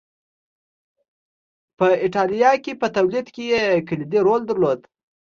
[1.77, 4.79] په اېټالیا کې په تولید کې یې کلیدي رول درلود